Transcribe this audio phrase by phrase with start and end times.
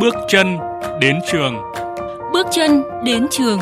[0.00, 0.56] Bước chân
[1.00, 1.54] đến trường.
[2.32, 3.58] Bước chân đến trường.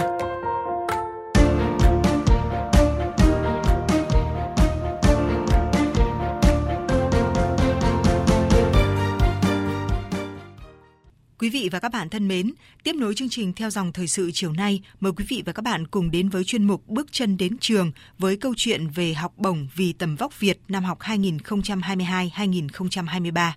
[11.39, 14.30] Quý vị và các bạn thân mến, tiếp nối chương trình theo dòng thời sự
[14.34, 17.37] chiều nay, mời quý vị và các bạn cùng đến với chuyên mục Bước chân
[17.37, 23.50] đến trường với câu chuyện về học bổng vì tầm vóc Việt năm học 2022-2023.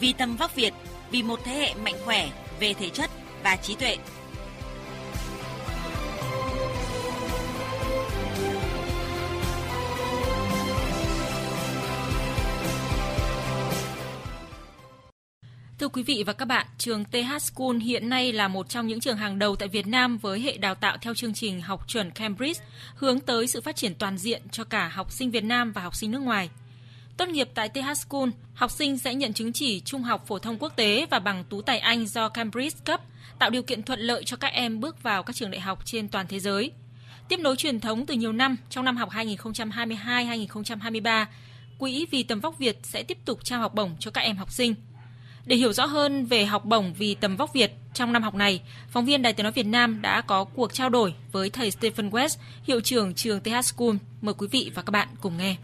[0.00, 0.74] Vì tầm vóc Việt,
[1.10, 3.10] vì một thế hệ mạnh khỏe về thể chất
[3.42, 3.96] và trí tuệ.
[15.78, 19.00] Thưa quý vị và các bạn, trường TH School hiện nay là một trong những
[19.00, 22.10] trường hàng đầu tại Việt Nam với hệ đào tạo theo chương trình học chuẩn
[22.10, 25.82] Cambridge, hướng tới sự phát triển toàn diện cho cả học sinh Việt Nam và
[25.82, 26.50] học sinh nước ngoài.
[27.16, 30.58] Tốt nghiệp tại TH School, học sinh sẽ nhận chứng chỉ trung học phổ thông
[30.58, 33.00] quốc tế và bằng tú tài Anh do Cambridge cấp,
[33.38, 36.08] tạo điều kiện thuận lợi cho các em bước vào các trường đại học trên
[36.08, 36.70] toàn thế giới.
[37.28, 41.26] Tiếp nối truyền thống từ nhiều năm, trong năm học 2022-2023,
[41.78, 44.52] Quỹ vì tầm vóc Việt sẽ tiếp tục trao học bổng cho các em học
[44.52, 44.74] sinh–
[45.46, 48.62] để hiểu rõ hơn về học bổng vì tầm vóc Việt trong năm học này,
[48.88, 52.10] phóng viên Đài Tiếng nói Việt Nam đã có cuộc trao đổi với thầy Stephen
[52.10, 53.96] West, hiệu trưởng trường TH School.
[54.20, 55.56] Mời quý vị và các bạn cùng nghe.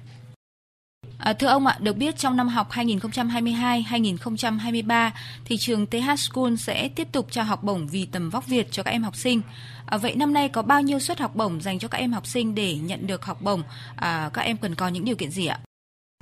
[1.23, 5.11] À, thưa ông ạ, được biết trong năm học 2022-2023
[5.45, 8.83] thì trường TH School sẽ tiếp tục trao học bổng vì tầm vóc Việt cho
[8.83, 9.43] các em học sinh.
[9.87, 12.27] À, vậy năm nay có bao nhiêu suất học bổng dành cho các em học
[12.27, 13.63] sinh để nhận được học bổng?
[13.97, 15.61] À, các em cần có những điều kiện gì ạ?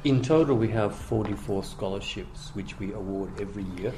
[0.02, 3.94] In total, we have 44 scholarships which we award every year.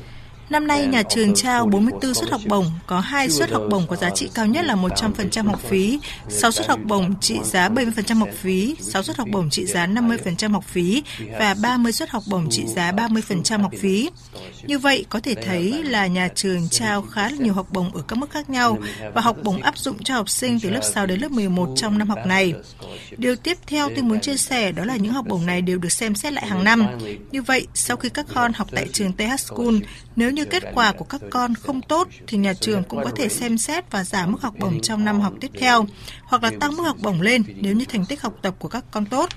[0.52, 3.96] Năm nay, nhà trường trao 44 suất học bổng, có 2 suất học bổng có
[3.96, 8.18] giá trị cao nhất là 100% học phí, 6 suất học bổng trị giá 70%
[8.18, 11.02] học phí, 6 suất học bổng trị giá 50% học phí
[11.38, 14.10] và 30 suất học bổng trị giá 30% học phí.
[14.62, 18.02] Như vậy, có thể thấy là nhà trường trao khá là nhiều học bổng ở
[18.08, 18.78] các mức khác nhau
[19.14, 21.98] và học bổng áp dụng cho học sinh từ lớp 6 đến lớp 11 trong
[21.98, 22.54] năm học này.
[23.16, 25.92] Điều tiếp theo tôi muốn chia sẻ đó là những học bổng này đều được
[25.92, 26.86] xem xét lại hàng năm.
[27.32, 29.74] Như vậy, sau khi các con học tại trường TH School,
[30.16, 33.28] nếu như kết quả của các con không tốt thì nhà trường cũng có thể
[33.28, 35.86] xem xét và giảm mức học bổng trong năm học tiếp theo,
[36.24, 38.84] hoặc là tăng mức học bổng lên nếu như thành tích học tập của các
[38.90, 39.28] con tốt.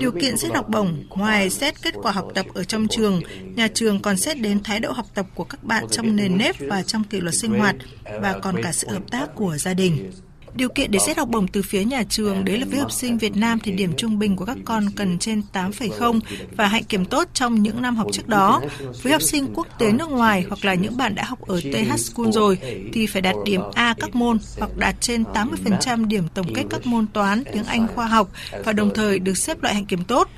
[0.00, 3.22] Điều kiện xét học bổng, ngoài xét kết quả học tập ở trong trường,
[3.56, 6.56] nhà trường còn xét đến thái độ học tập của các bạn trong nền nếp
[6.60, 7.76] và trong kỷ luật sinh hoạt
[8.20, 10.12] và còn cả sự hợp tác của gia đình.
[10.54, 13.18] Điều kiện để xét học bổng từ phía nhà trường đấy là với học sinh
[13.18, 16.20] Việt Nam thì điểm trung bình của các con cần trên 8,0
[16.56, 18.60] và hạnh kiểm tốt trong những năm học trước đó.
[19.02, 21.98] Với học sinh quốc tế nước ngoài hoặc là những bạn đã học ở TH
[21.98, 22.58] School rồi
[22.92, 26.86] thì phải đạt điểm A các môn hoặc đạt trên 80% điểm tổng kết các
[26.86, 28.30] môn toán, tiếng Anh, khoa học
[28.64, 30.28] và đồng thời được xếp loại hạnh kiểm tốt.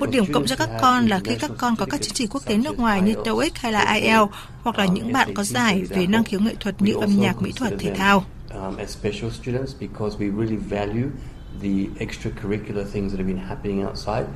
[0.00, 2.42] Một điểm cộng cho các con là khi các con có các chứng chỉ quốc
[2.46, 4.32] tế nước ngoài như TOEIC hay là IELTS
[4.62, 7.52] hoặc là những bạn có giải về năng khiếu nghệ thuật như âm nhạc, mỹ
[7.56, 8.24] thuật, thể thao
[8.66, 11.10] um, as special students because we really value
[11.62, 14.26] the extracurricular things that have been happening outside.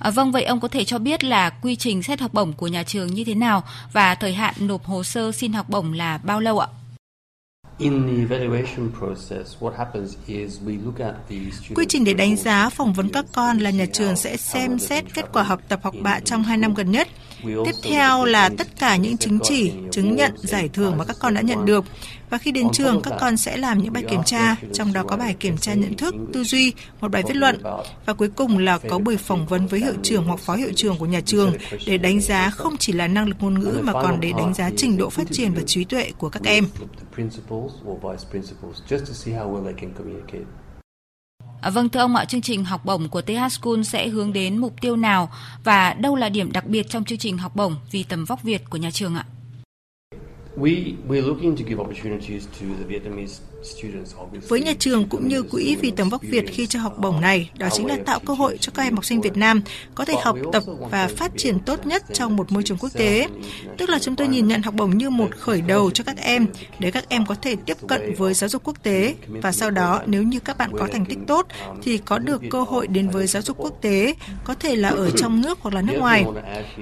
[0.00, 2.66] À, vâng, vậy ông có thể cho biết là quy trình xét học bổng của
[2.66, 3.62] nhà trường như thế nào
[3.92, 6.68] và thời hạn nộp hồ sơ xin học bổng là bao lâu ạ?
[11.74, 15.04] Quy trình để đánh giá phỏng vấn các con là nhà trường sẽ xem xét
[15.14, 17.08] kết quả học tập học bạ trong 2 năm gần nhất.
[17.42, 21.34] Tiếp theo là tất cả những chứng chỉ, chứng nhận, giải thưởng mà các con
[21.34, 21.84] đã nhận được.
[22.30, 25.16] Và khi đến trường, các con sẽ làm những bài kiểm tra, trong đó có
[25.16, 27.62] bài kiểm tra nhận thức, tư duy, một bài viết luận.
[28.06, 30.98] Và cuối cùng là có buổi phỏng vấn với hiệu trưởng hoặc phó hiệu trưởng
[30.98, 31.52] của nhà trường
[31.86, 34.70] để đánh giá không chỉ là năng lực ngôn ngữ mà còn để đánh giá
[34.76, 36.66] trình độ phát triển và trí tuệ của các em.
[41.60, 44.58] À, vâng thưa ông ạ, chương trình học bổng của TH School sẽ hướng đến
[44.58, 45.30] mục tiêu nào
[45.64, 48.70] và đâu là điểm đặc biệt trong chương trình học bổng vì tầm vóc Việt
[48.70, 49.26] của nhà trường ạ?
[50.56, 53.40] We, we're looking to give opportunities to the Vietnamese
[54.48, 57.50] với nhà trường cũng như Quỹ vì tầm vóc Việt khi cho học bổng này,
[57.58, 59.62] đó chính là tạo cơ hội cho các em học sinh Việt Nam
[59.94, 63.28] có thể học tập và phát triển tốt nhất trong một môi trường quốc tế.
[63.78, 66.46] Tức là chúng tôi nhìn nhận học bổng như một khởi đầu cho các em
[66.78, 70.02] để các em có thể tiếp cận với giáo dục quốc tế và sau đó
[70.06, 71.46] nếu như các bạn có thành tích tốt
[71.82, 74.14] thì có được cơ hội đến với giáo dục quốc tế,
[74.44, 76.24] có thể là ở trong nước hoặc là nước ngoài.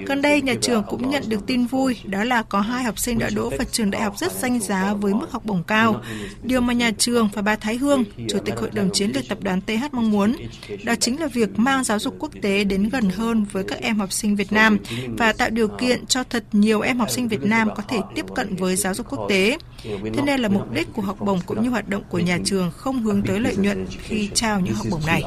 [0.06, 3.18] Gần đây nhà trường cũng nhận được tin vui đó là có hai học sinh
[3.18, 6.02] đã đỗ vào trường đại học rất danh giá với mức học bổng cao.
[6.42, 9.38] Điều mà nhà trường và bà Thái Hương, Chủ tịch Hội đồng Chiến lược Tập
[9.42, 10.36] đoàn TH mong muốn,
[10.84, 13.98] đó chính là việc mang giáo dục quốc tế đến gần hơn với các em
[13.98, 14.78] học sinh Việt Nam
[15.18, 18.26] và tạo điều kiện cho thật nhiều em học sinh Việt Nam có thể tiếp
[18.34, 19.58] cận với giáo dục quốc tế.
[19.84, 22.70] Thế nên là mục đích của học bổng cũng như hoạt động của nhà trường
[22.70, 25.22] không hướng tới lợi nhuận khi trao những học bổng này.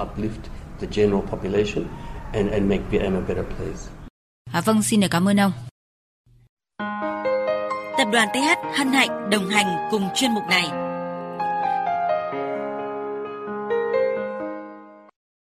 [4.51, 5.51] À, vâng, xin được cảm ơn ông.
[7.97, 10.84] Tập đoàn TH hân hạnh đồng hành cùng chuyên mục này.